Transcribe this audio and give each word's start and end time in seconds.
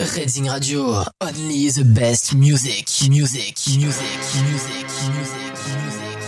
Redding 0.00 0.48
Radio, 0.48 1.04
only 1.20 1.68
the 1.68 1.84
best 1.84 2.34
music, 2.34 2.88
music, 3.10 3.10
music, 3.10 3.58
music, 3.68 4.06
music, 4.46 4.86
music. 5.76 6.18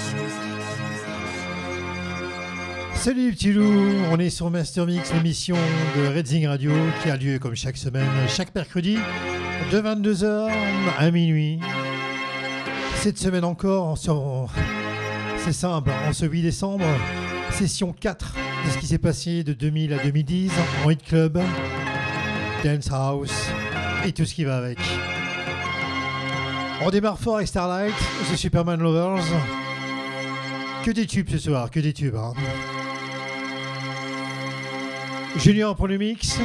Salut 2.95 3.31
les 3.31 3.33
petits 3.33 3.55
loups, 3.55 3.95
on 4.11 4.19
est 4.19 4.29
sur 4.29 4.51
Master 4.51 4.85
Mix, 4.85 5.11
l'émission 5.15 5.57
de 5.97 6.07
Redding 6.07 6.49
Radio 6.49 6.71
qui 7.03 7.09
a 7.09 7.17
lieu 7.17 7.39
comme 7.39 7.55
chaque 7.55 7.79
semaine, 7.79 8.11
chaque 8.29 8.55
mercredi, 8.55 8.99
de 9.73 9.81
22h 9.81 10.51
à 10.99 11.11
minuit. 11.11 11.59
Cette 12.97 13.17
semaine 13.17 13.45
encore, 13.45 13.97
c'est 15.39 15.55
simple, 15.55 15.91
en 16.07 16.13
ce 16.13 16.27
8 16.27 16.43
décembre, 16.43 16.85
session 17.53 17.95
4 17.99 18.35
de 18.67 18.71
ce 18.71 18.77
qui 18.77 18.87
s'est 18.87 18.99
passé 18.99 19.45
de 19.45 19.55
2000 19.55 19.95
à 19.95 20.03
2010 20.05 20.53
en 20.85 20.91
hit 20.91 21.03
club, 21.03 21.41
dance 22.63 22.91
house 22.93 23.49
et 24.05 24.13
tout 24.13 24.25
ce 24.25 24.35
qui 24.35 24.45
va 24.45 24.57
avec. 24.59 24.79
On 26.85 26.91
démarre 26.91 27.19
fort 27.19 27.37
avec 27.37 27.49
Starlight, 27.49 27.95
The 28.33 28.37
Superman 28.37 28.81
Lovers. 28.81 29.23
Que 30.85 30.91
des 30.91 31.07
tubes 31.07 31.29
ce 31.31 31.39
soir, 31.39 31.71
que 31.71 31.79
des 31.81 31.93
tubes. 31.93 32.17
hein. 32.17 32.33
Julien 35.37 35.75
pour 35.75 35.87
le 35.89 35.97
mix. 35.97 36.39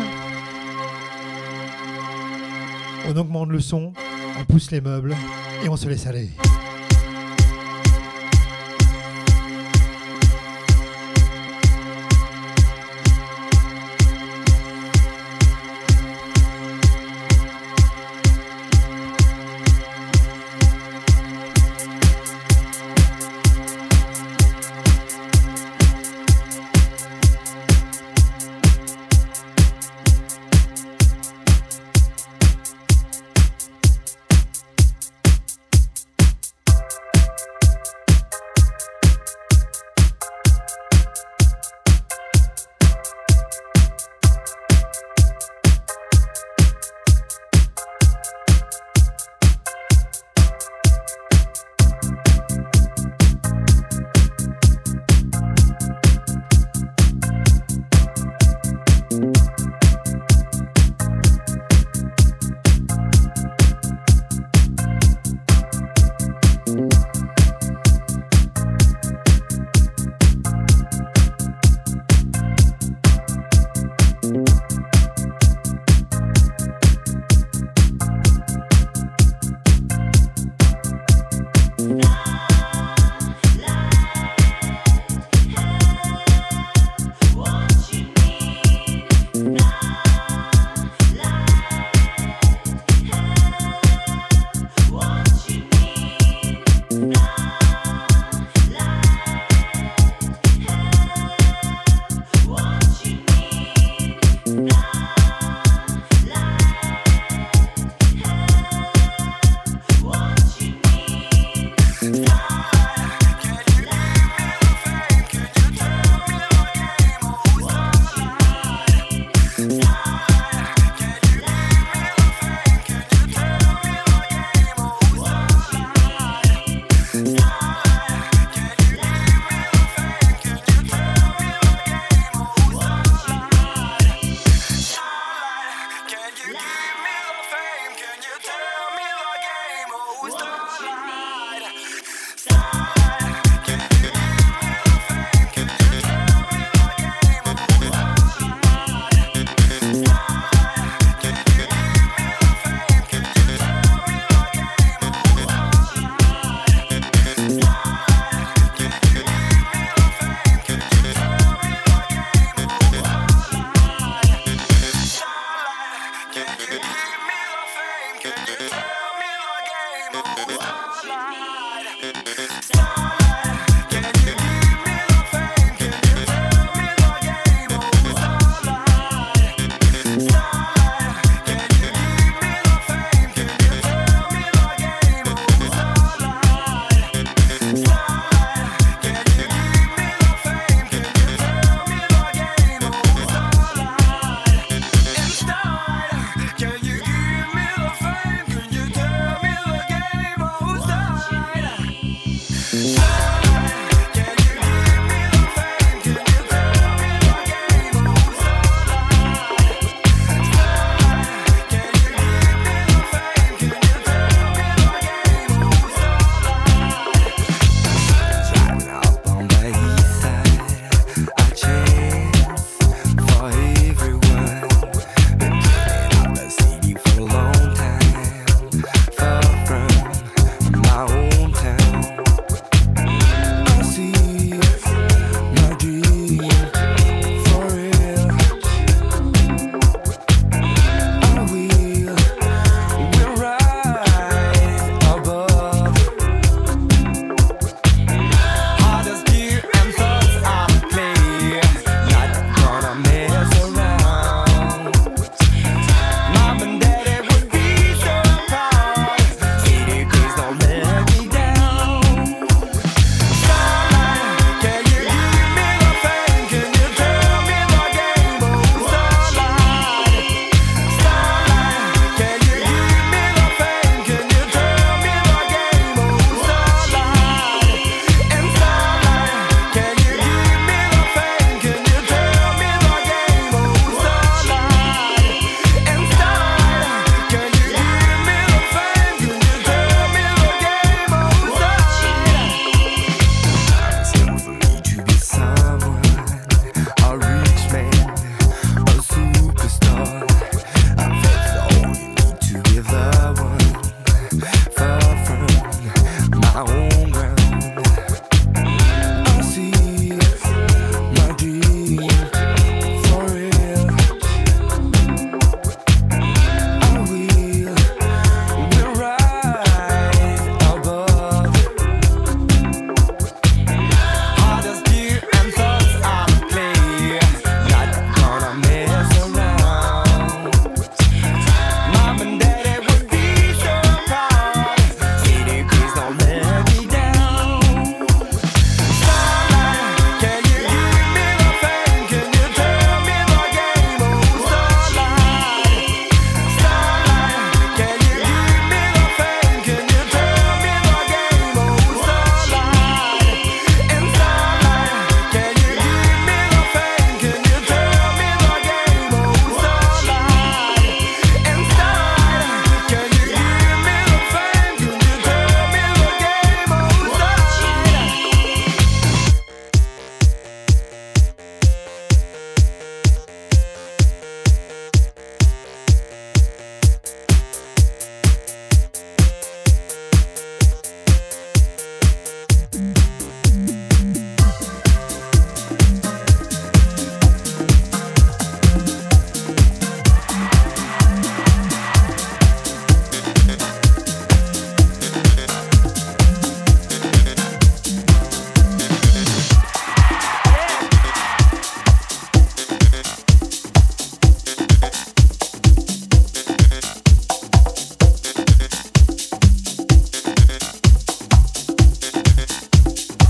On 3.10 3.16
augmente 3.18 3.50
le 3.50 3.60
son, 3.60 3.94
on 4.40 4.44
pousse 4.46 4.70
les 4.72 4.82
meubles 4.82 5.16
et 5.64 5.70
on 5.70 5.78
se 5.78 5.88
laisse 5.88 6.06
aller. 6.08 6.30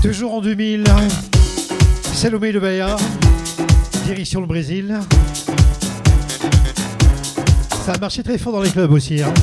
En 0.08 0.40
2000. 0.40 0.84
Salomé 2.14 2.50
de 2.50 2.58
Bahia, 2.58 2.96
direction 4.06 4.40
le 4.40 4.46
Brésil. 4.46 4.98
Ça 7.84 7.92
a 7.92 7.98
marché 7.98 8.22
très 8.22 8.38
fort 8.38 8.54
dans 8.54 8.62
les 8.62 8.70
clubs 8.70 8.90
aussi. 8.90 9.22
Hein. 9.22 9.34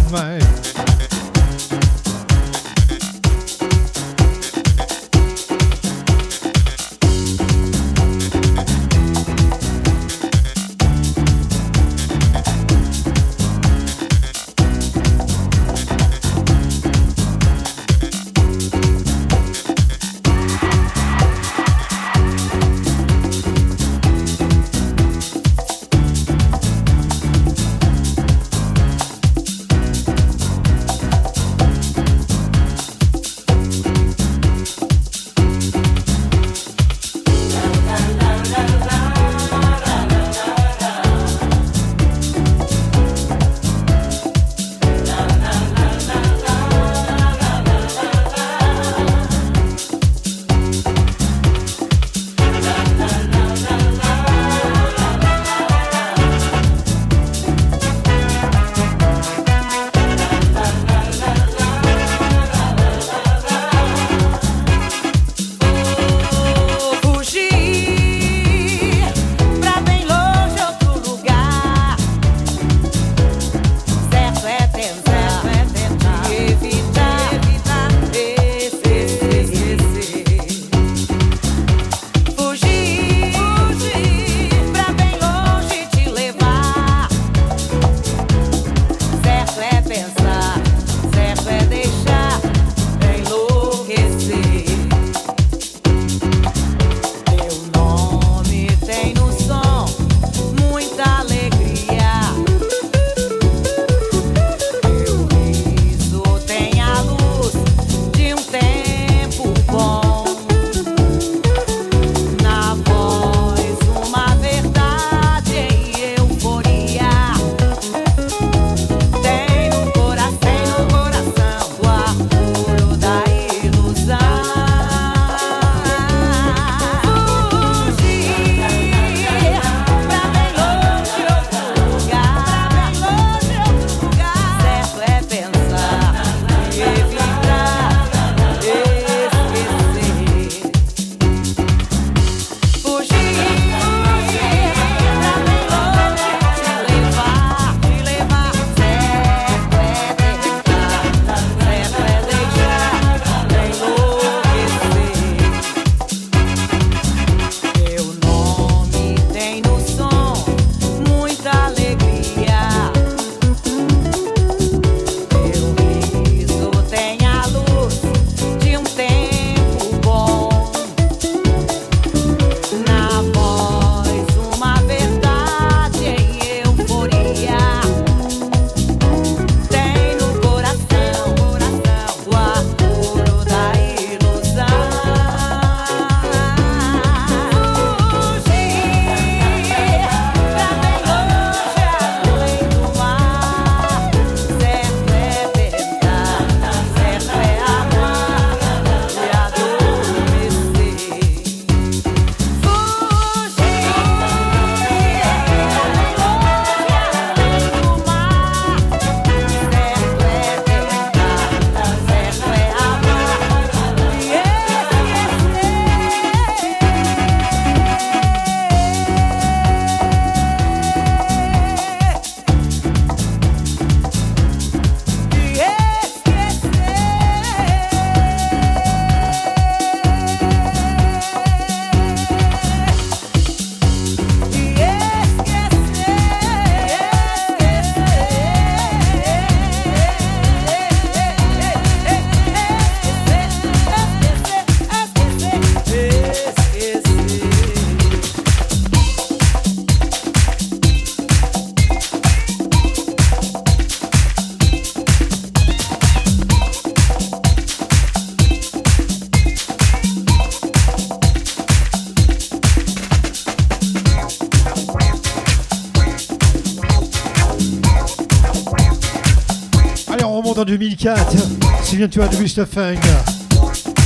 Souviens-toi 272.06 272.28
de 272.28 272.44
Mr. 272.44 272.66
Funk. 272.68 273.04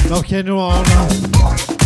Rock 0.09 0.31
and 0.31 1.78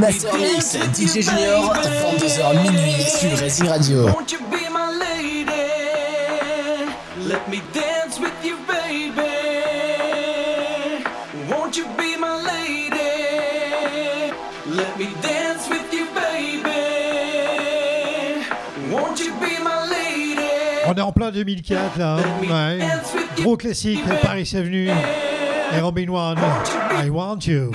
Master 0.00 0.32
Mix 0.38 0.76
DJ 0.94 1.20
Junior 1.22 1.74
22h 1.74 2.62
minuit 2.62 3.04
sur 3.04 3.68
Radio. 3.68 4.06
Won't 4.06 4.32
you 4.32 4.38
be 4.50 4.68
my 4.72 4.88
lady? 4.98 5.52
Let 7.28 7.46
me 7.50 7.60
dance 7.74 8.18
with 8.18 8.32
you 8.42 8.56
baby. 8.66 9.20
Won't 11.50 11.76
you 11.76 11.84
be 11.98 12.16
my 12.18 12.40
lady? 12.42 12.96
Let 14.66 14.98
me 14.98 15.08
dance 15.20 15.68
with 15.68 15.92
you 15.92 16.06
baby. 16.14 16.70
Won't 18.90 19.20
you 19.20 19.32
be 19.34 19.58
my 19.62 19.86
lady? 19.90 20.48
On 20.86 20.94
est 20.94 21.02
en 21.02 21.12
plein 21.12 21.30
2004 21.30 21.98
là, 21.98 22.16
ouais. 22.40 22.78
Gros 23.42 23.58
classique, 23.58 24.00
Paris 24.22 24.50
Avenue 24.56 24.88
et 25.72 25.80
Robin 25.80 26.08
One, 26.08 26.38
I 26.38 27.10
Want 27.10 27.46
You. 27.46 27.70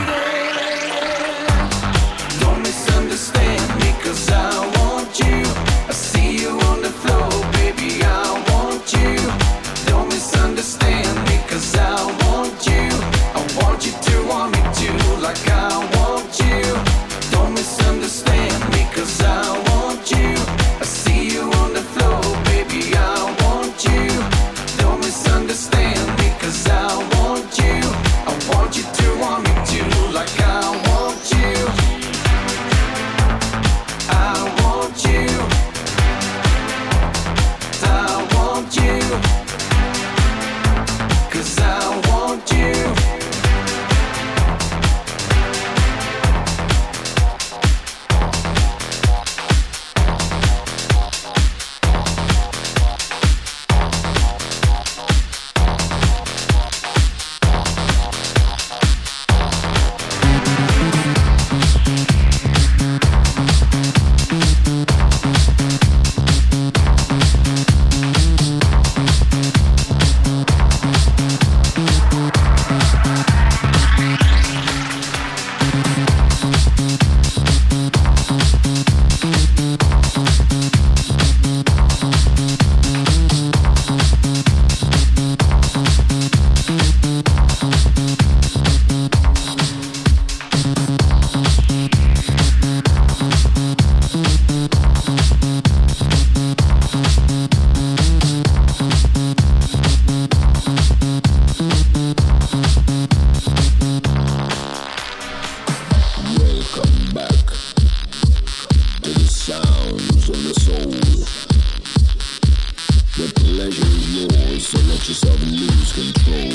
Let 115.06 115.10
yourself 115.10 115.40
lose 115.44 115.92
control. 115.94 116.50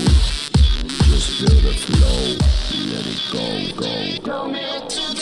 Just 1.06 1.30
feel 1.38 1.60
the 1.60 1.72
flow. 1.72 2.22
Let 2.90 3.06
it 3.06 3.22
go, 3.30 3.46
go. 3.80 4.50
Go. 4.50 5.19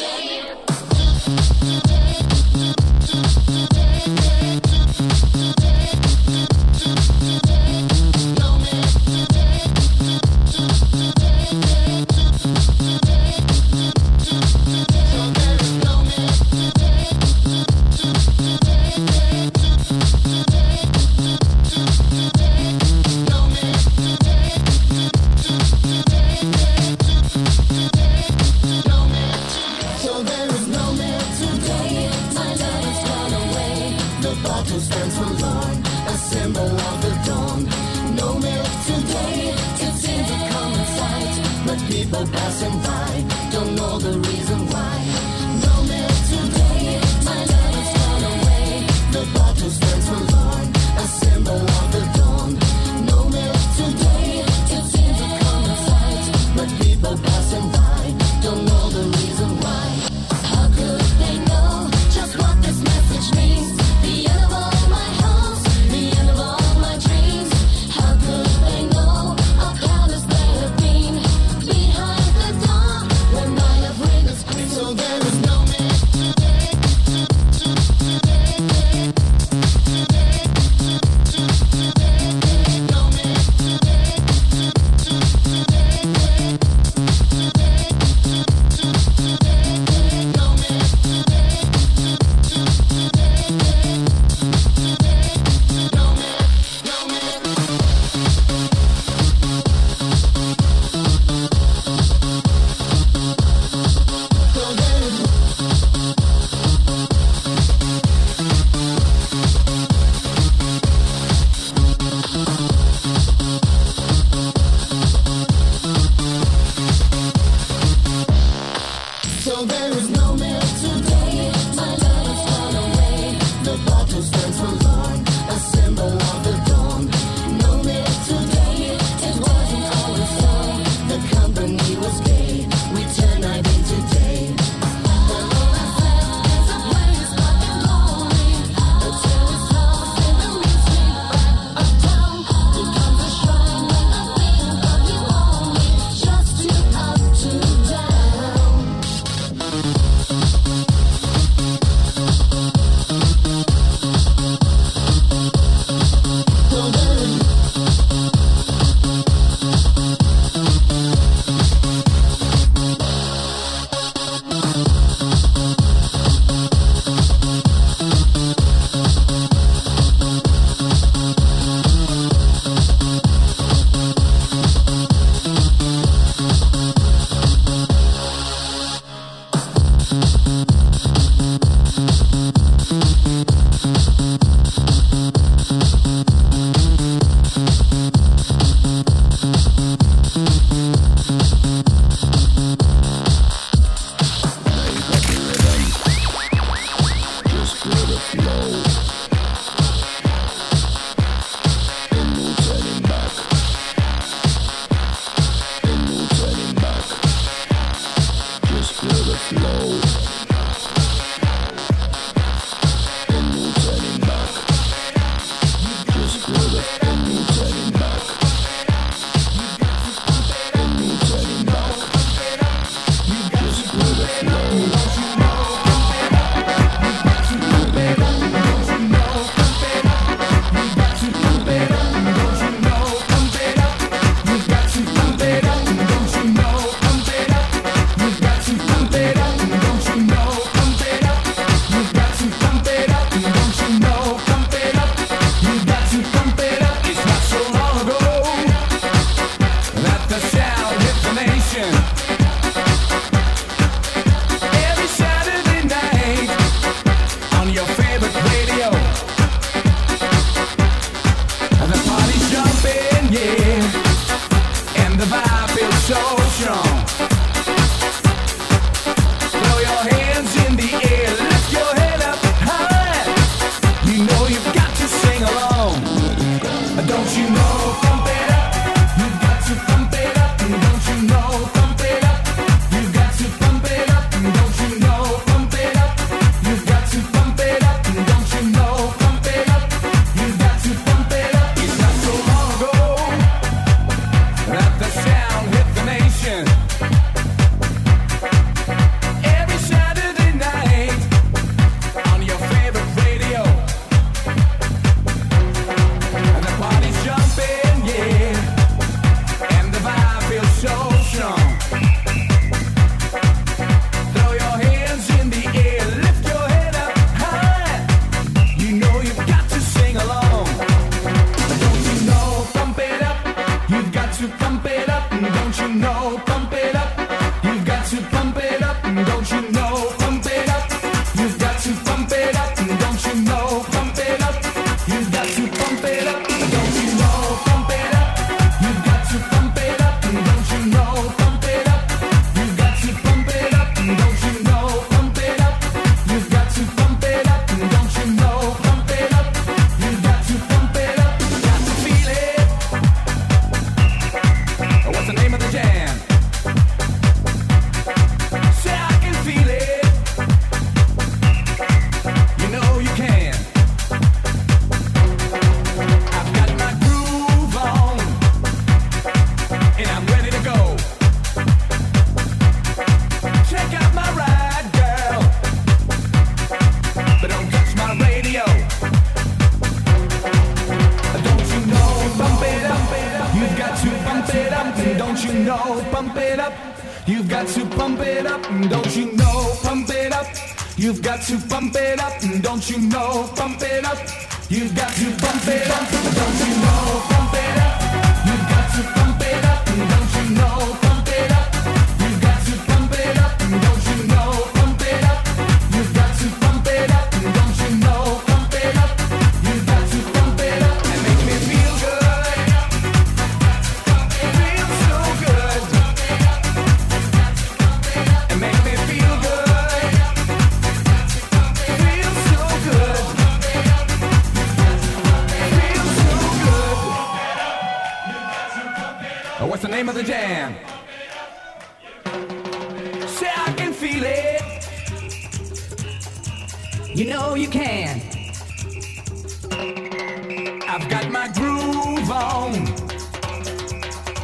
I've 441.00 441.08
got 441.08 441.30
my 441.30 441.46
groove 441.46 442.28
on, 442.28 442.74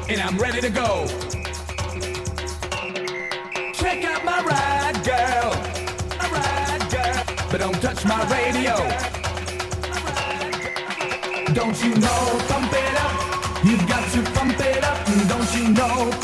and 0.09 0.21
I'm 0.23 0.39
ready 0.39 0.61
to 0.61 0.71
go. 0.71 1.05
Check 3.73 4.05
out 4.05 4.25
my 4.25 4.41
ride, 4.41 5.03
girl, 5.05 5.51
my 6.17 6.31
ride, 6.31 6.91
girl. 6.93 7.49
But 7.51 7.59
don't 7.59 7.83
touch 7.83 8.05
my 8.05 8.23
radio. 8.31 8.77
Don't 11.53 11.83
you 11.83 11.97
know, 11.97 12.41
pump 12.47 12.73
it 12.73 12.95
up. 13.03 13.65
You've 13.65 13.89
got 13.89 14.09
to 14.13 14.23
pump 14.31 14.61
it 14.61 14.85
up. 14.85 15.05
Don't 15.29 15.55
you 15.57 15.71
know? 15.71 16.24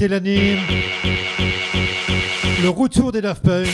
C'était. 0.00 0.56
Le 2.62 2.70
retour 2.70 3.12
des 3.12 3.20
Daft 3.20 3.42
Punk. 3.42 3.68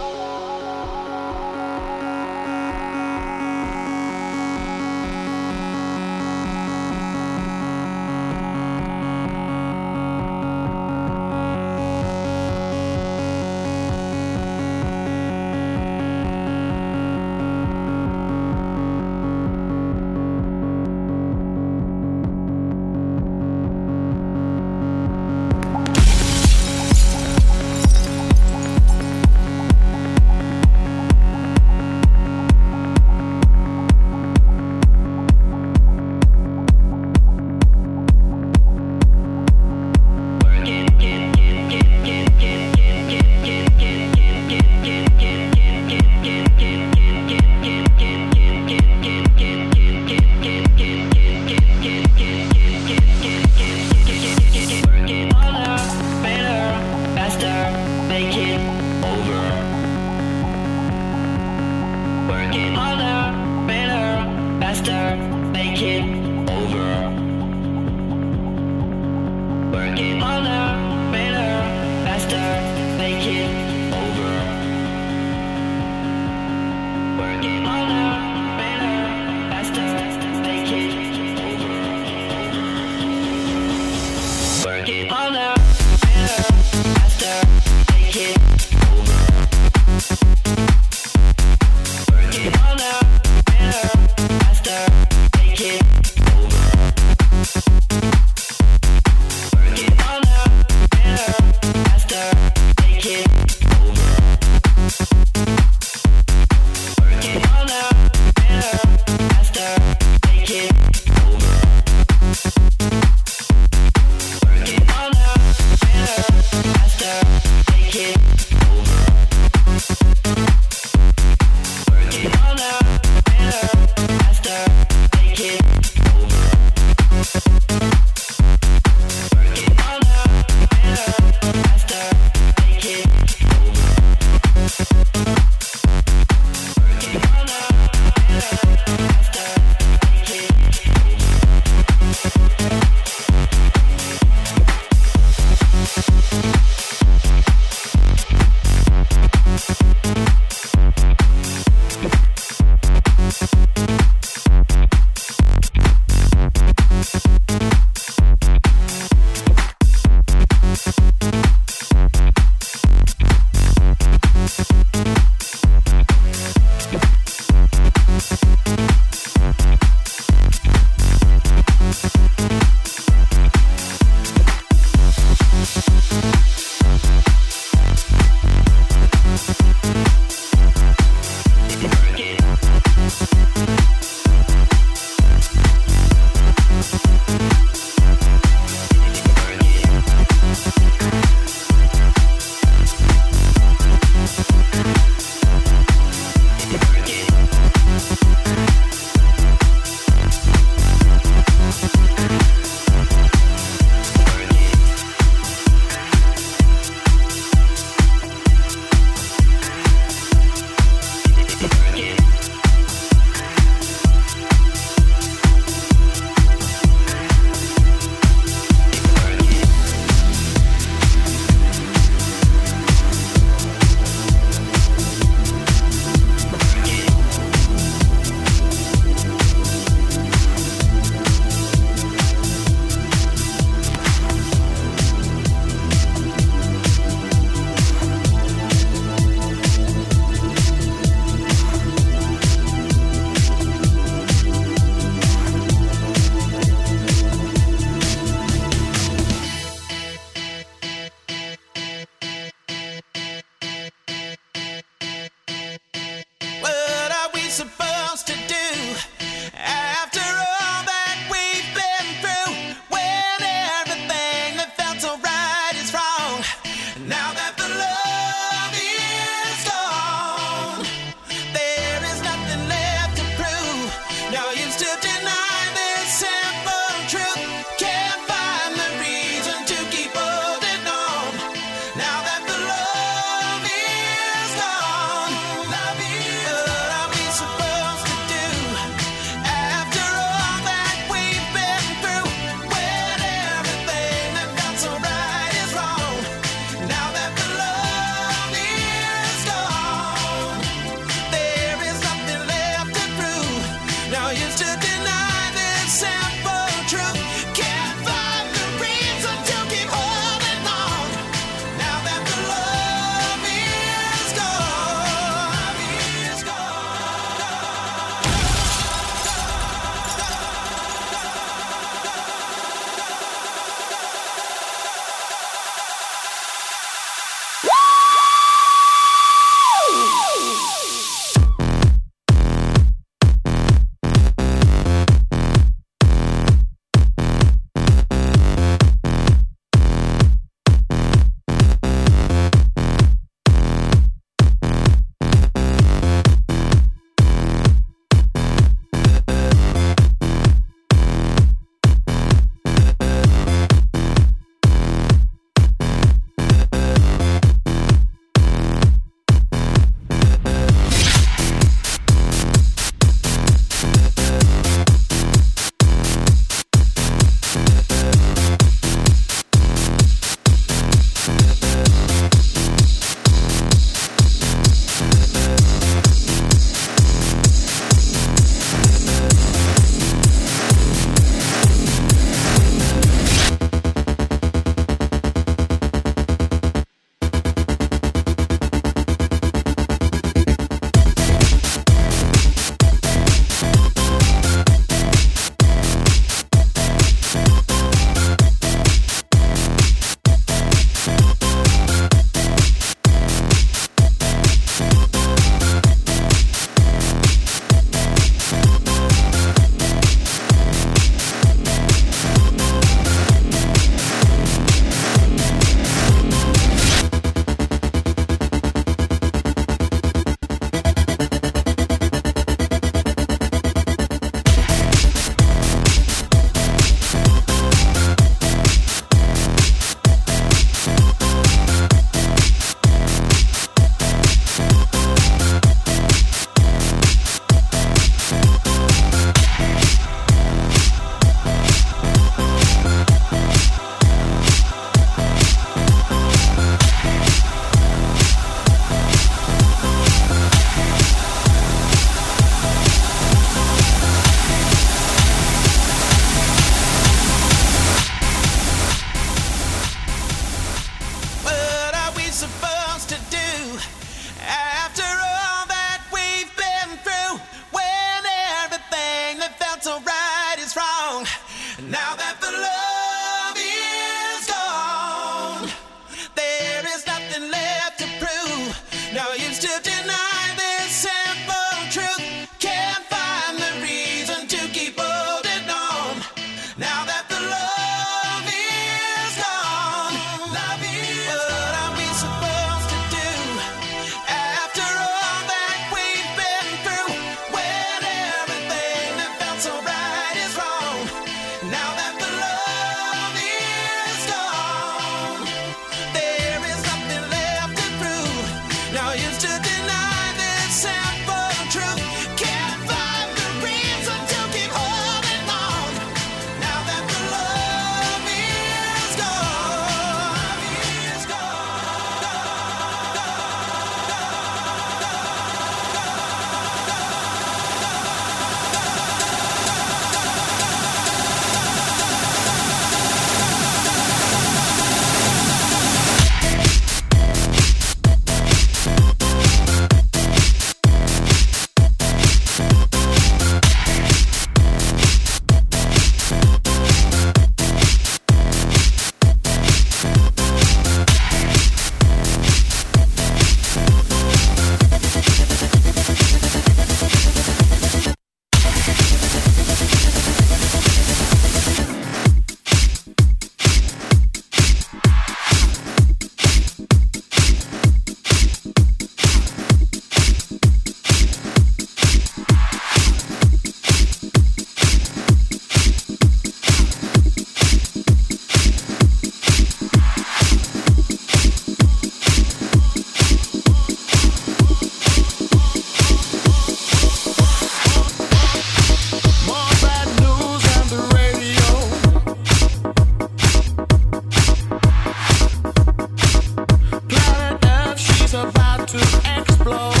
to 598.91 598.97
explode. 599.37 600.00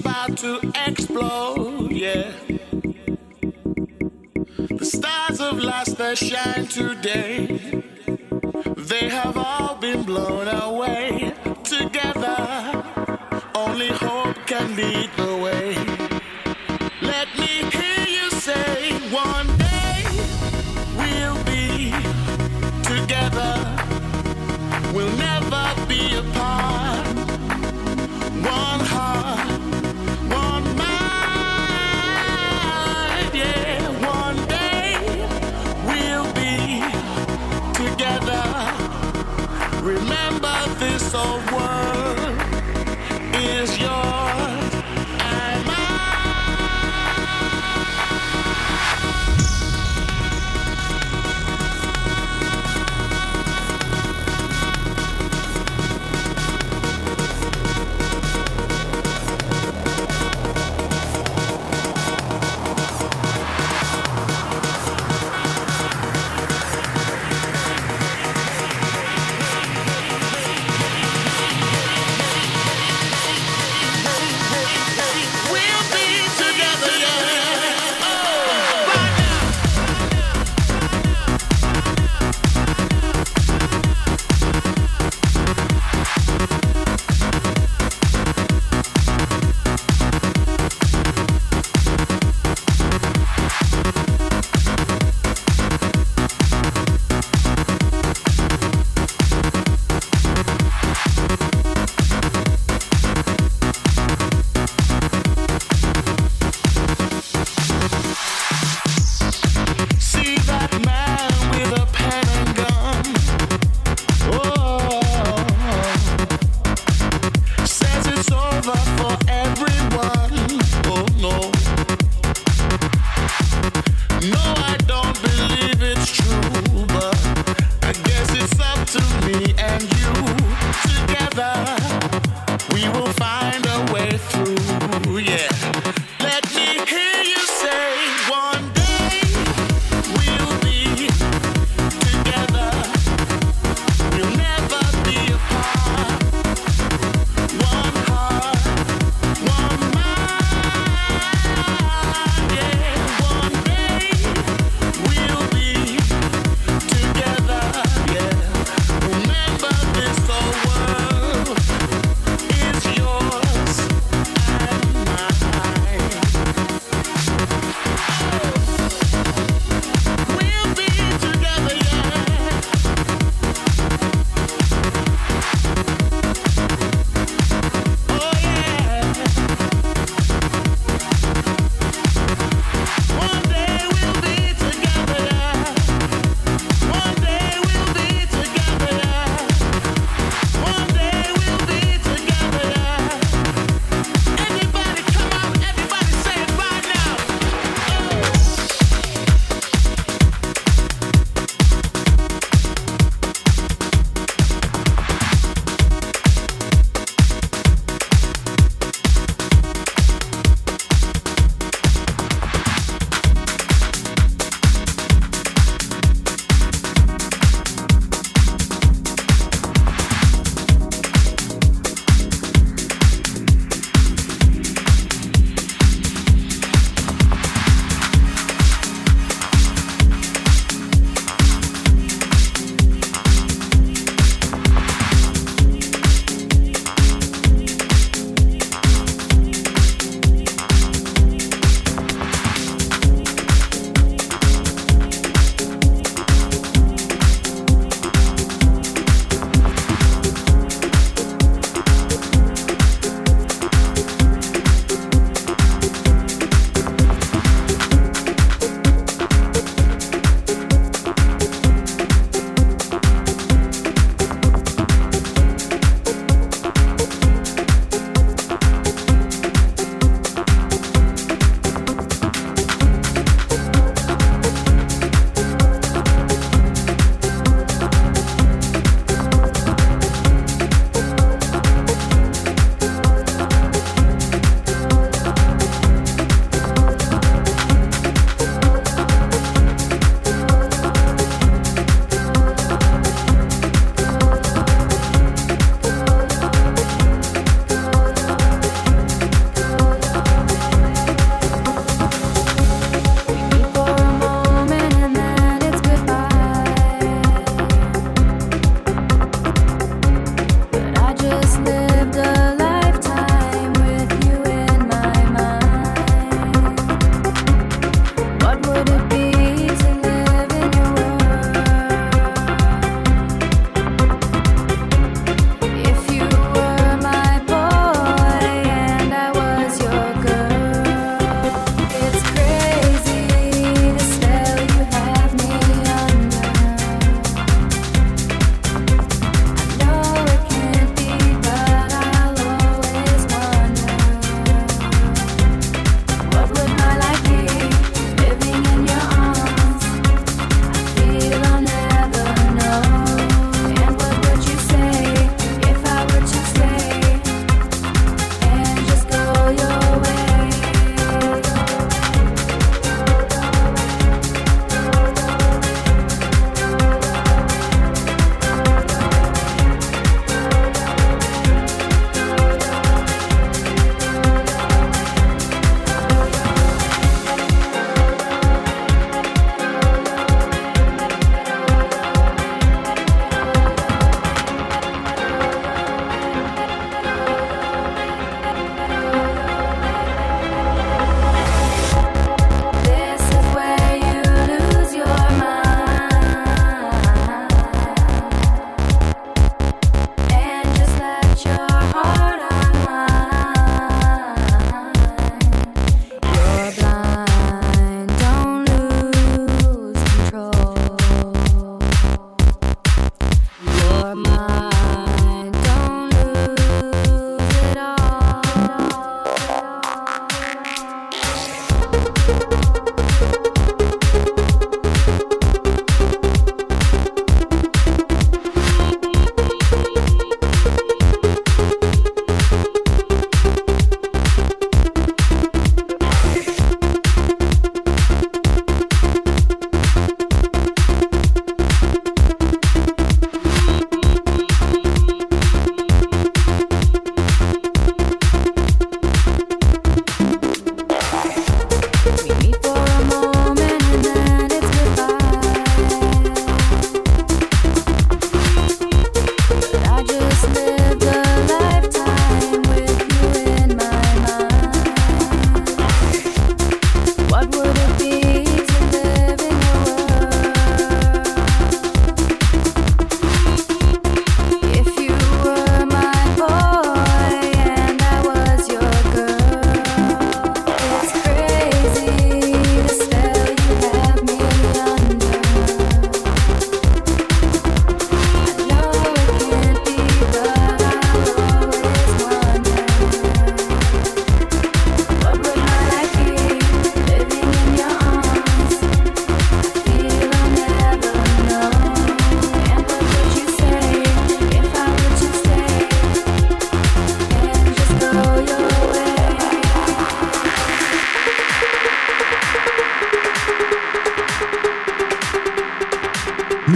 About 0.00 0.36
to 0.36 0.60
explode, 0.86 1.55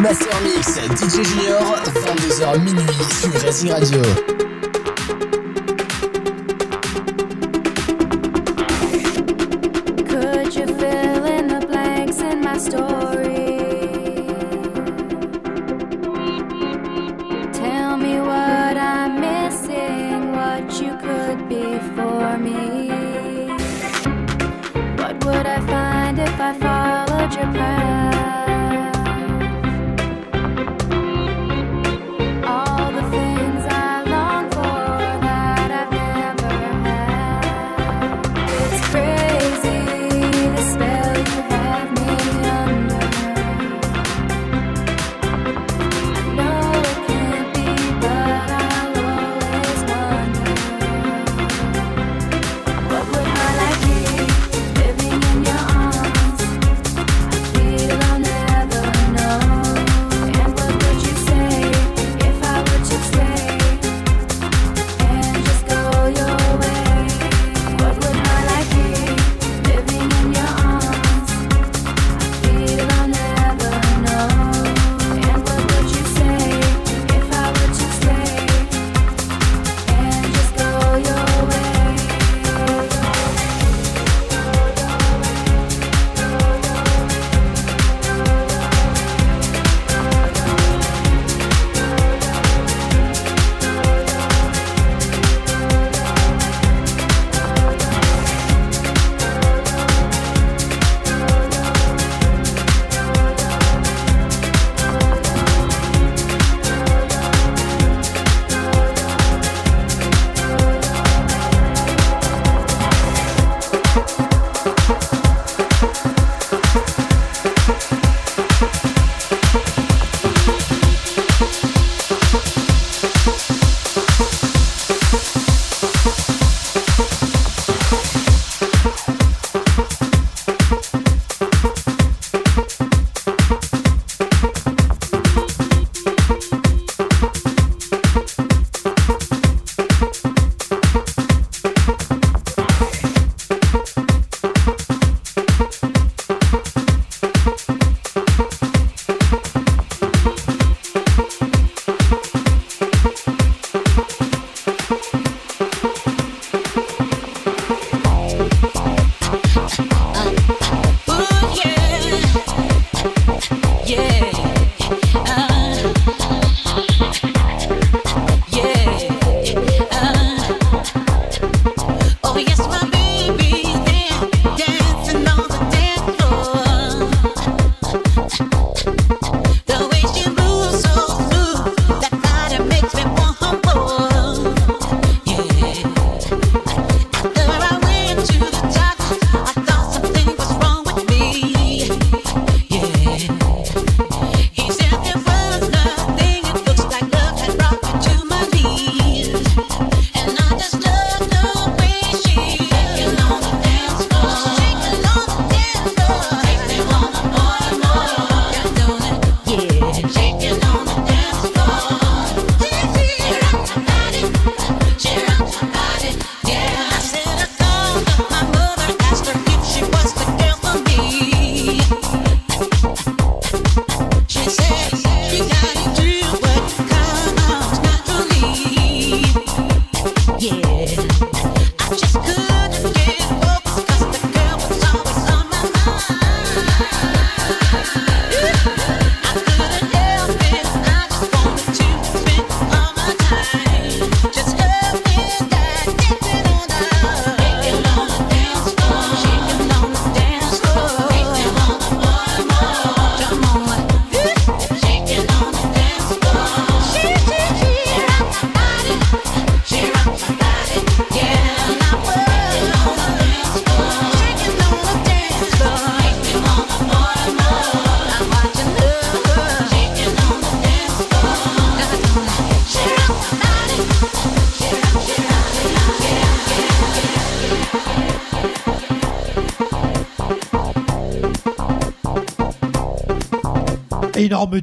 Master 0.00 0.40
Mix, 0.42 0.76
DJ 0.76 1.22
Junior, 1.24 1.60
22h 1.84 2.58
minuit 2.60 3.04
sur 3.20 3.32
Racing 3.42 3.70
Radio. 3.70 4.49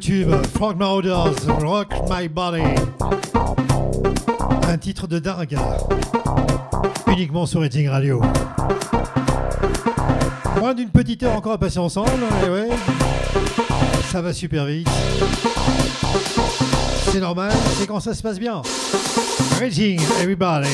tube, 0.07 0.33
Rock 0.57 1.89
My 2.09 2.29
Body. 2.29 2.61
Un 4.69 4.77
titre 4.77 5.05
de 5.05 5.19
dingue, 5.19 5.55
hein. 5.55 5.77
uniquement 7.07 7.45
sur 7.45 7.59
Rating 7.59 7.89
Radio. 7.89 8.21
Moins 10.59 10.73
d'une 10.73 10.91
petite 10.91 11.23
heure 11.23 11.35
encore 11.35 11.51
à 11.51 11.57
passer 11.57 11.79
ensemble, 11.79 12.23
eh 12.45 12.49
ouais, 12.49 12.69
ça 14.09 14.21
va 14.21 14.31
super 14.31 14.65
vite. 14.65 14.87
C'est 17.11 17.19
normal, 17.19 17.51
c'est 17.77 17.85
quand 17.85 17.99
ça 17.99 18.13
se 18.13 18.23
passe 18.23 18.39
bien. 18.39 18.61
Rating, 19.59 19.99
everybody. 20.21 20.69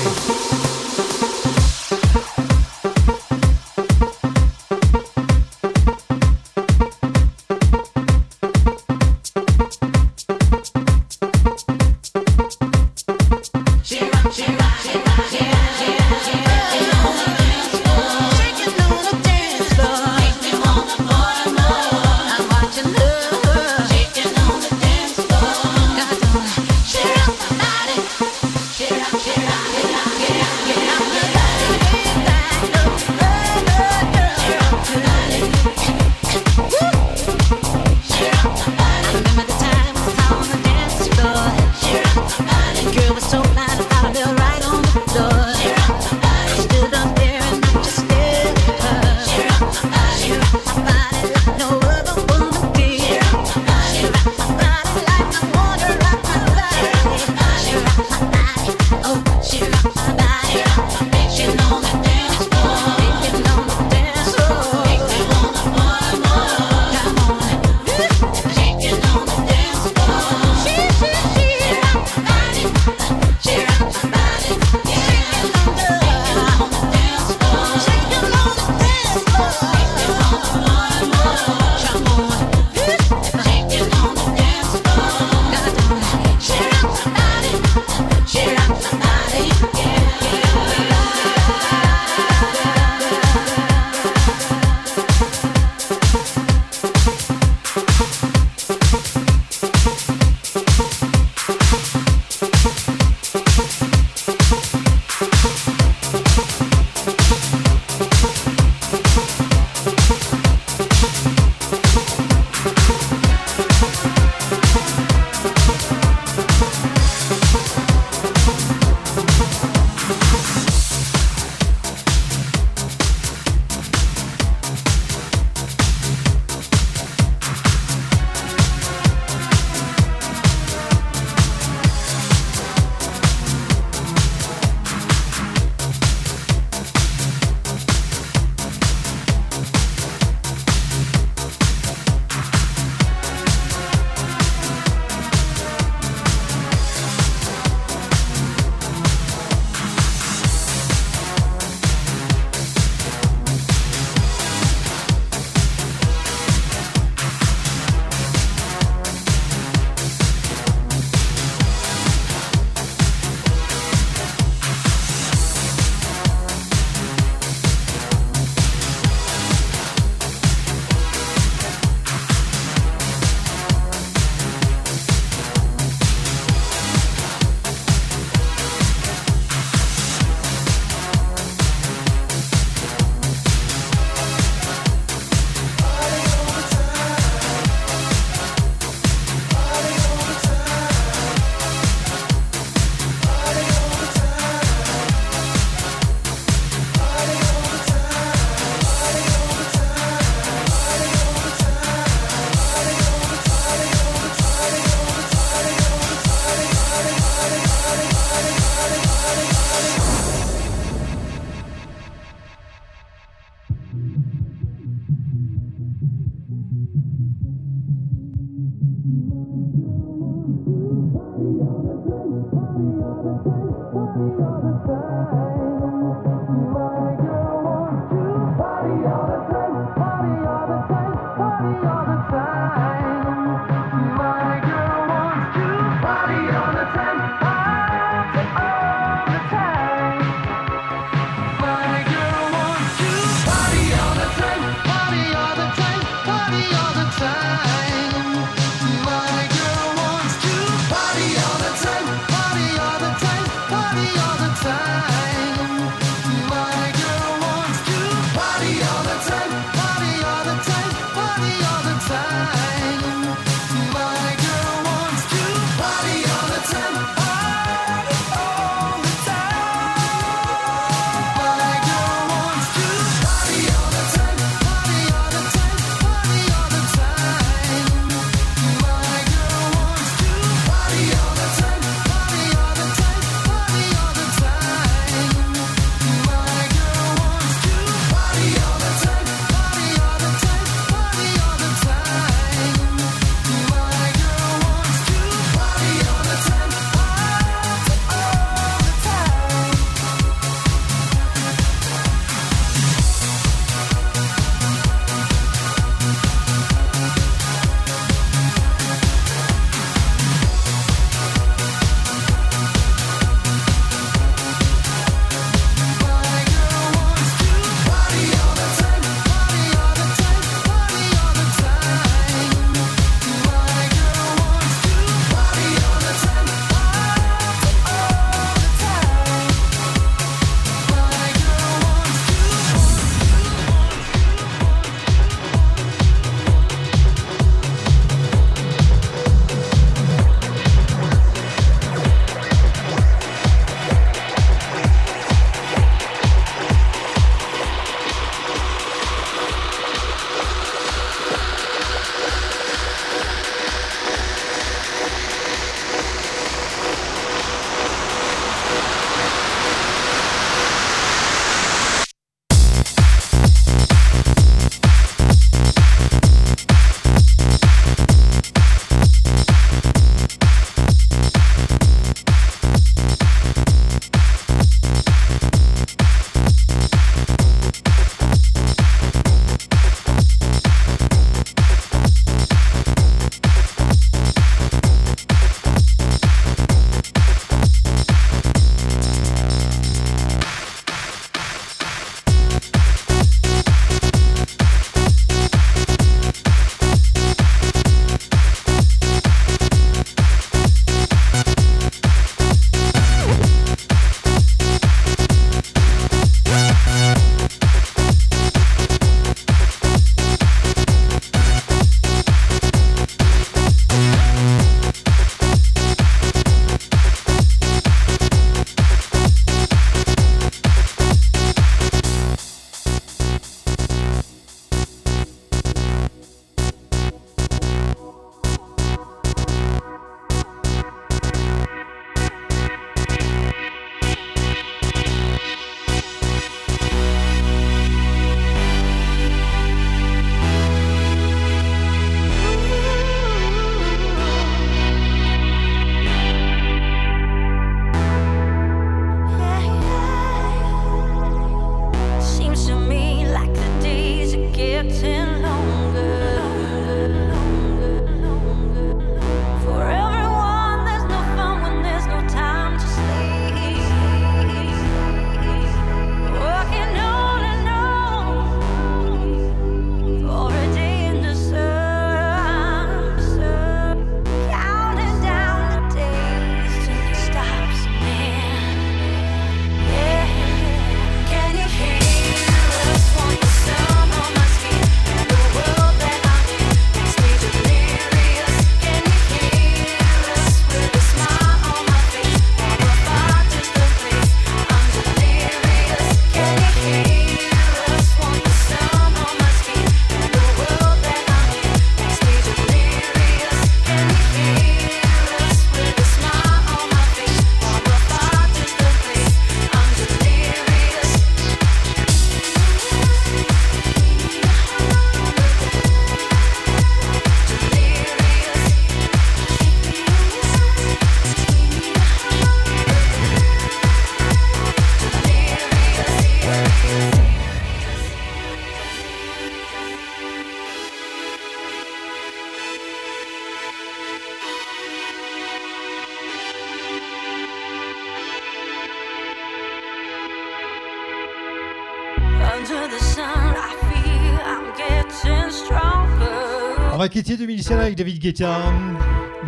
quitté 547.13 547.37
2007 547.37 547.77
avec 547.79 547.95
David 547.95 548.17
Guetta, 548.17 548.57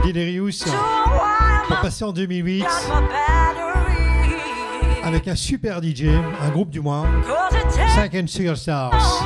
Delirious, 0.03 0.65
pour 1.67 1.79
passer 1.81 2.03
en 2.03 2.11
2008 2.11 2.63
avec 5.03 5.27
un 5.27 5.35
super 5.35 5.81
DJ, 5.81 6.03
un 6.41 6.49
groupe 6.51 6.69
du 6.69 6.79
moins, 6.79 7.07
Second 7.95 8.27
Sugar 8.27 8.55
Stars. 8.55 9.24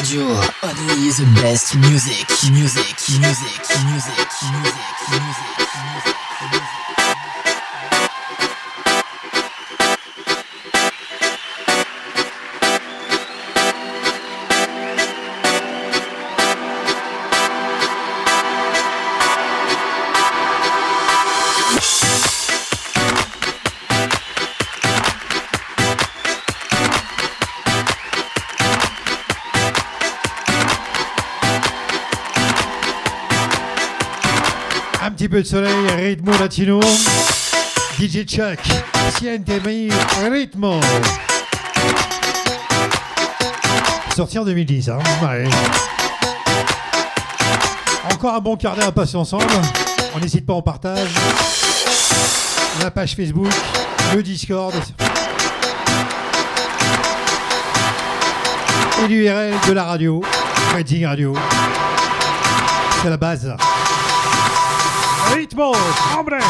Radio, 0.00 0.22
only 0.22 1.10
the 1.10 1.30
best 1.42 1.76
music, 1.76 2.24
music, 2.50 2.50
music, 2.50 3.20
music, 3.20 3.20
music, 3.20 3.69
soleil, 35.50 35.90
rythmo 35.96 36.30
latino. 36.38 36.78
DJ 37.98 38.24
Chuck, 38.24 38.60
Siente 39.16 39.60
mi 39.66 39.88
ritmo. 40.30 40.78
Sorti 44.14 44.38
en 44.38 44.44
2010, 44.44 44.90
hein. 44.90 44.98
Encore 48.12 48.34
un 48.34 48.40
bon 48.40 48.56
quart 48.56 48.76
d'heure 48.76 48.86
à 48.86 48.92
passer 48.92 49.16
ensemble. 49.16 49.44
On 50.14 50.20
n'hésite 50.20 50.46
pas, 50.46 50.52
on 50.52 50.62
partage. 50.62 51.08
La 52.80 52.92
page 52.92 53.16
Facebook, 53.16 53.50
le 54.14 54.22
Discord. 54.22 54.72
Et 59.02 59.08
l'URL 59.08 59.54
de 59.66 59.72
la 59.72 59.82
radio, 59.82 60.22
Redding 60.76 61.06
Radio. 61.06 61.34
C'est 63.02 63.10
la 63.10 63.16
base. 63.16 63.52
Ritmo, 65.34 65.72
hombre. 66.16 66.40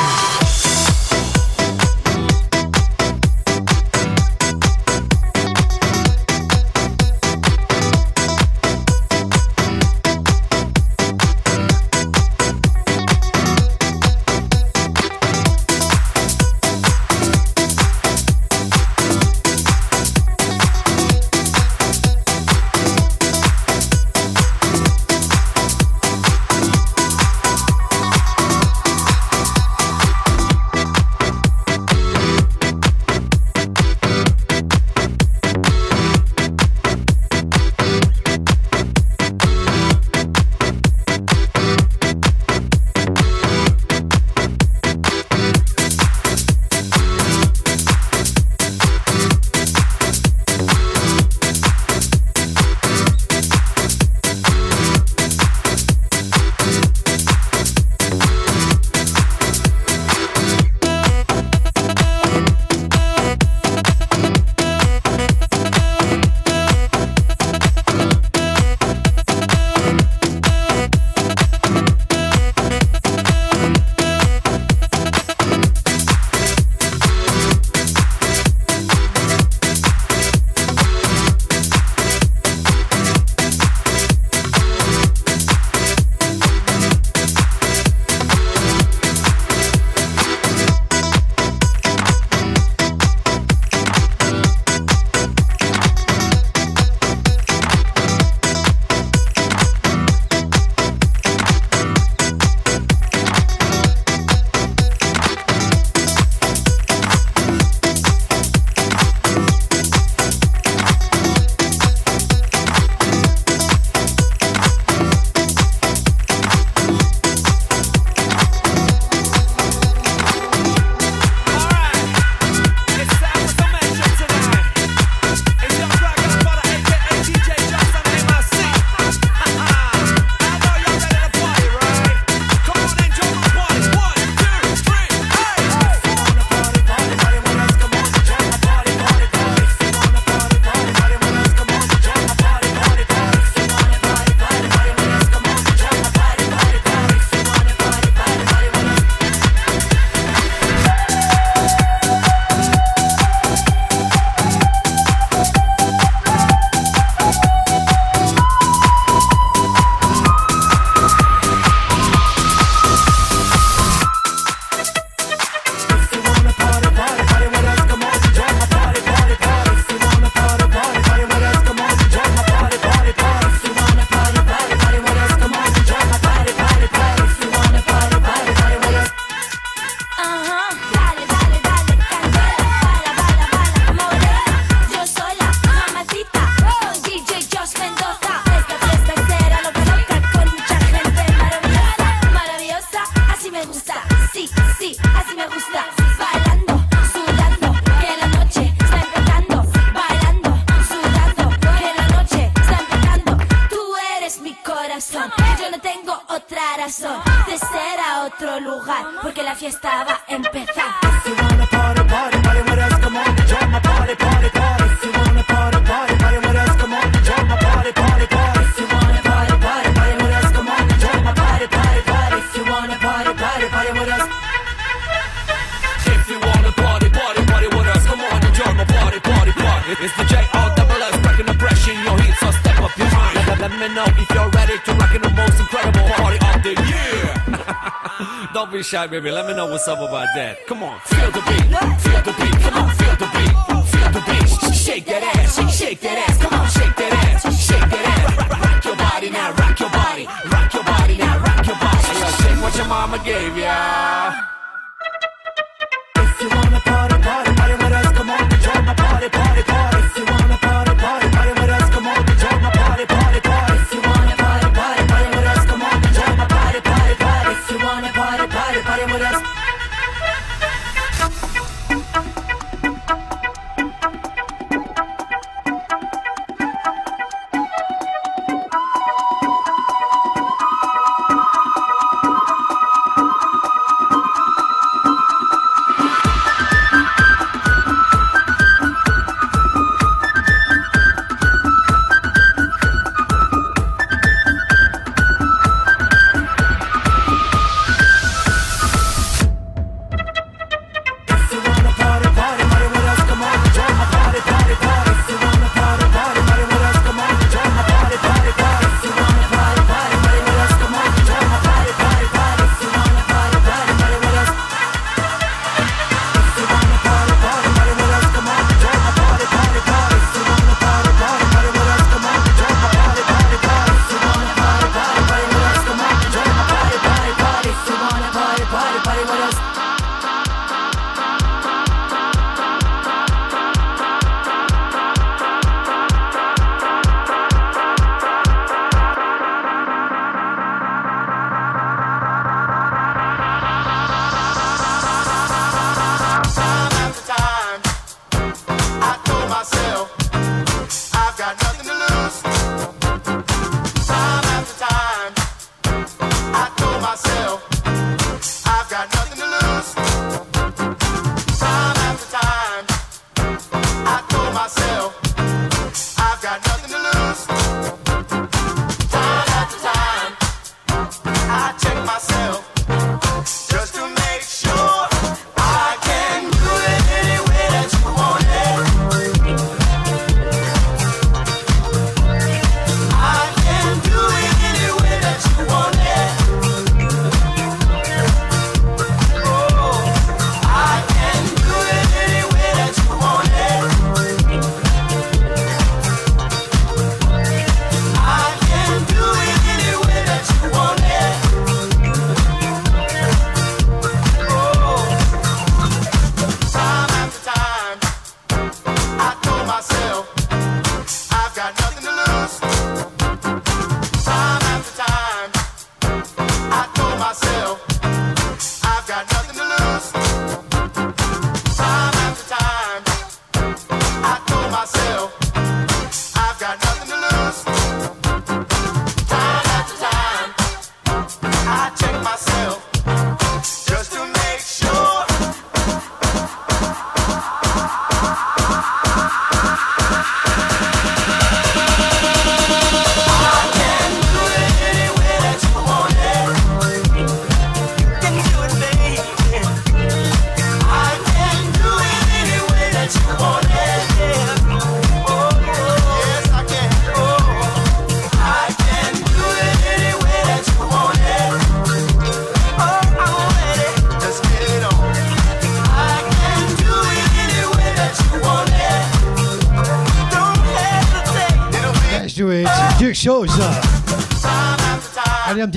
Shy, 238.91 239.07
baby. 239.07 239.31
Let 239.31 239.47
me 239.47 239.55
know 239.55 239.67
what's 239.67 239.87
up 239.87 240.01
about 240.01 240.27
that. 240.35 240.67
Come 240.67 240.83
on, 240.83 240.99
feel 241.07 241.31
the 241.31 241.39
beat, 241.47 241.62
feel 242.03 242.23
the 242.27 242.35
beat. 242.35 242.59
Come 242.59 242.75
on, 242.75 242.91
feel 242.99 243.15
the 243.23 243.31
beat, 243.31 243.55
feel 243.87 244.11
the 244.11 244.23
beat. 244.27 244.75
Shake 244.75 245.05
that 245.05 245.23
ass, 245.23 245.79
shake, 245.79 246.01
that 246.01 246.19
ass. 246.29 246.37
Come 246.43 246.55
on, 246.59 246.67
shake 246.69 246.97
that 246.97 247.12
ass, 247.23 247.43
shake 247.55 247.87
that 247.87 248.05
ass. 248.19 248.51
Rock, 248.51 248.85
your 248.85 248.97
body 248.97 249.31
now, 249.31 249.53
rock 249.53 249.79
your 249.79 249.91
body, 249.91 250.27
rock 250.27 250.75
your 250.75 250.83
body 250.83 251.17
now, 251.19 251.39
rock 251.39 251.65
your 251.65 251.77
body. 251.79 252.03
Hey, 252.03 252.43
shake 252.43 252.61
what 252.61 252.75
your 252.75 252.89
mama 252.89 253.23
gave 253.23 253.57
ya. 253.57 254.19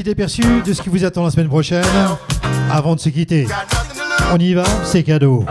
Petit 0.04 0.12
aperçu 0.12 0.44
de 0.66 0.74
ce 0.74 0.82
qui 0.82 0.90
vous 0.90 1.06
attend 1.06 1.24
la 1.24 1.32
semaine 1.32 1.48
prochaine. 1.48 1.86
Avant 2.70 2.96
de 2.96 3.00
se 3.00 3.10
quitter, 3.10 3.48
on 4.34 4.38
y 4.38 4.54
va, 4.54 4.64
c'est 4.84 5.04
cadeau. 5.04 5.46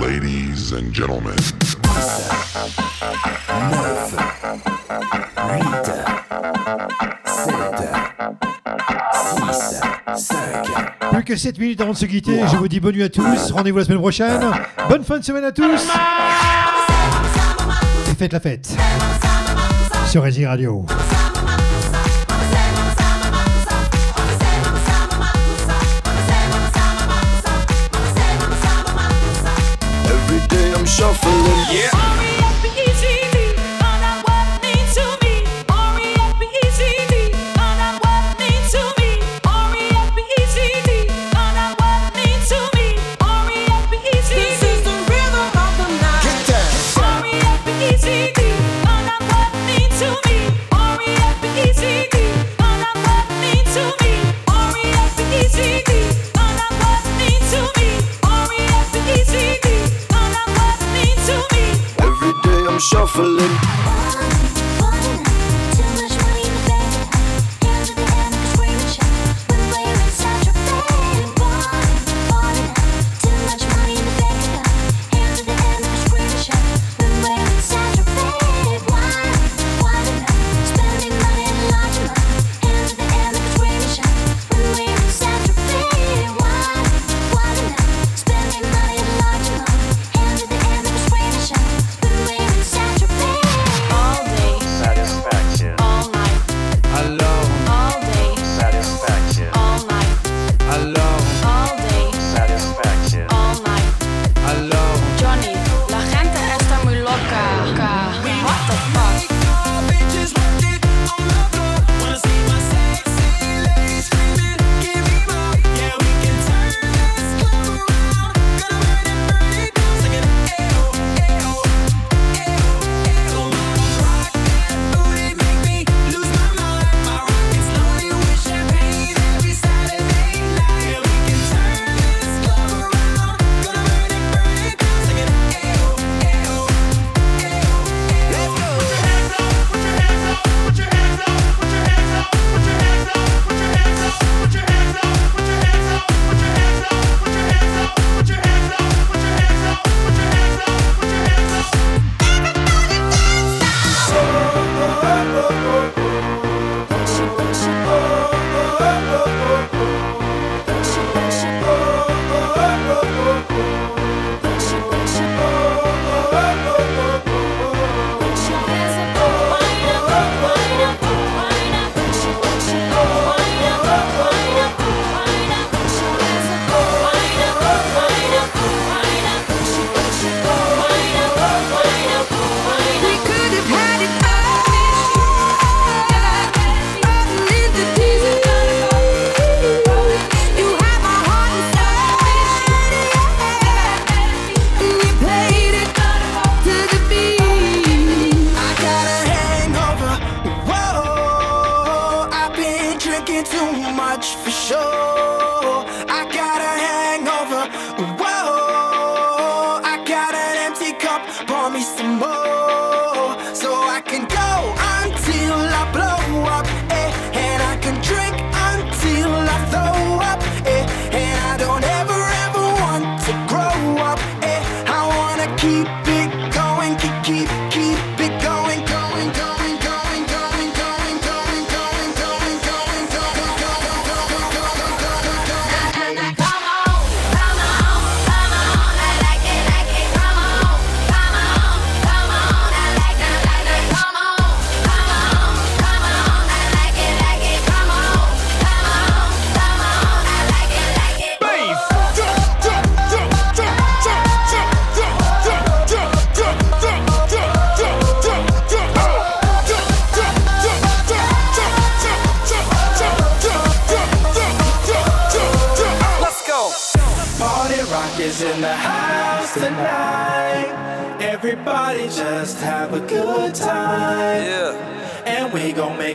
Ladies 0.00 0.72
and 0.74 0.92
gentlemen. 0.92 1.36
9, 3.70 4.16
8, 5.52 5.62
7, 7.24 7.54
6, 10.16 10.24
5. 10.26 10.36
Plus 11.12 11.24
que 11.24 11.36
7 11.36 11.58
minutes 11.58 11.80
avant 11.80 11.92
de 11.92 11.96
se 11.96 12.06
quitter, 12.06 12.40
je 12.50 12.56
vous 12.56 12.66
dis 12.66 12.80
bonne 12.80 12.94
nuit 12.94 13.04
à 13.04 13.08
tous. 13.08 13.52
Rendez-vous 13.52 13.78
la 13.78 13.84
semaine 13.84 14.00
prochaine. 14.00 14.40
Bonne 14.88 15.04
fin 15.04 15.18
de 15.18 15.24
semaine 15.24 15.44
à 15.44 15.52
tous. 15.52 15.88
Et 18.10 18.14
faites 18.16 18.32
la 18.32 18.40
fête 18.40 18.76
sur 20.10 20.22
Resi 20.22 20.44
Radio. 20.46 20.84
Shuffling. 30.96 31.44
Yeah. 31.70 32.25
shuffling. 63.06 63.65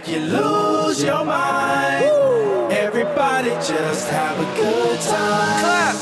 make 0.01 0.15
you 0.15 0.21
lose 0.21 1.03
your 1.03 1.23
mind. 1.25 2.05
Woo. 2.05 2.69
Everybody 2.71 3.49
just 3.49 4.09
have 4.09 4.39
a 4.39 4.55
good 4.55 4.99
time. 5.01 5.59
Clap. 5.61 5.95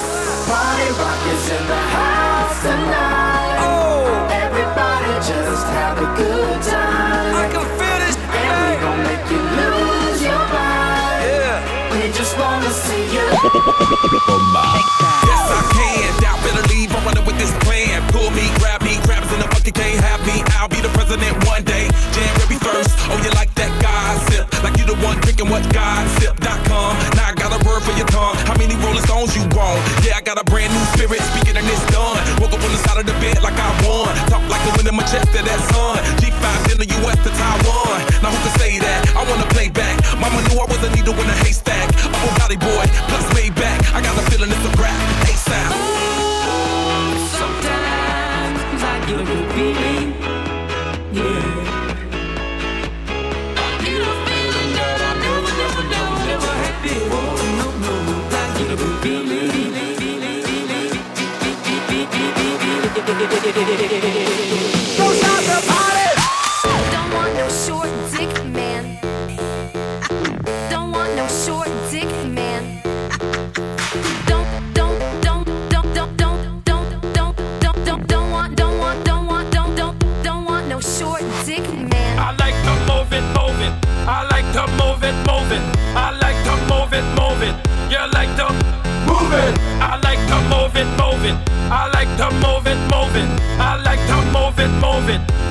Party 0.47 0.89
rock 0.99 1.21
is 1.33 1.51
in 1.51 1.67
the 1.67 1.81
house 1.97 2.61
tonight. 2.61 3.57
Oh. 3.59 4.27
Everybody 4.31 5.11
just 5.27 5.65
have 5.67 5.97
a 5.97 6.09
good 6.15 6.61
time. 6.63 7.35
I 7.35 7.49
can 7.51 7.65
feel 7.77 7.99
this. 8.05 8.15
And 8.15 8.31
hey. 8.31 8.75
we 8.75 8.81
gon' 8.81 9.01
make 9.03 9.25
you 9.31 9.41
lose 9.59 10.21
your 10.23 10.43
mind. 10.53 11.19
Yeah. 11.27 11.91
We 11.91 12.11
just 12.13 12.37
wanna 12.37 12.71
see 12.71 13.03
you. 13.15 13.25
oh 14.31 14.39
my. 14.53 14.79
Yes, 15.27 15.43
I 15.49 15.61
can. 15.75 16.21
Doubt 16.21 16.39
better 16.43 16.65
leave. 16.73 16.95
I'm 16.95 17.03
running 17.05 17.25
with 17.25 17.37
this 17.37 17.51
plan. 17.65 18.01
Pull 18.11 18.31
me, 18.31 18.47
grab 18.59 18.81
me, 18.81 18.99
grabs 19.03 19.31
in 19.33 19.39
the 19.39 19.47
bucket. 19.47 19.73
can't 19.75 19.99
have 20.03 20.21
me. 20.25 20.43
I'll 20.55 20.69
be 20.69 20.79
the 20.81 20.89
president. 20.89 21.48
drinking 25.39 25.51
what 25.51 25.73
God 25.73 26.07
sip.com. 26.19 26.95
Now 27.15 27.31
I 27.31 27.33
got 27.35 27.51
a 27.55 27.59
word 27.67 27.81
for 27.83 27.95
your 27.97 28.07
tongue. 28.07 28.35
How 28.47 28.57
many 28.57 28.75
Rolling 28.83 29.03
Stones 29.03 29.35
you 29.35 29.43
want? 29.55 29.79
Yeah, 30.03 30.17
I 30.17 30.21
got 30.21 30.39
a 30.39 30.43
brand 30.43 30.73
new 30.73 30.85
spirit 30.95 31.21
speaking 31.31 31.55
and 31.55 31.65
it's 31.65 31.85
done. 31.91 32.19
Woke 32.41 32.53
up 32.53 32.63
on 32.63 32.71
the 32.71 32.81
side 32.83 32.99
of 32.99 33.05
the 33.05 33.15
bed 33.23 33.41
like 33.41 33.55
I 33.55 33.69
won. 33.87 34.11
Talk 34.27 34.43
like 34.49 34.63
the 34.67 34.73
wind 34.75 34.87
in 34.87 34.95
my 34.95 35.03
chest 35.03 35.31
to 35.31 35.39
that 35.43 35.59
sun. 35.71 35.97
G5 36.19 36.71
in 36.71 36.77
the 36.77 36.87
US 36.99 37.17
to 37.23 37.31
Taiwan. 37.31 38.08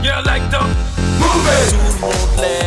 Yeah, 0.03 0.20
like 0.20 0.49
the 0.51 0.61
move. 1.19 2.57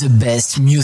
the 0.00 0.08
best 0.08 0.60
music. 0.60 0.75